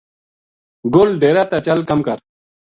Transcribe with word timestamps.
گل 0.93 1.09
ڈیرا 1.21 1.43
تا 1.51 1.57
چل 1.65 1.79
کم 1.89 1.99
کر 2.07 2.17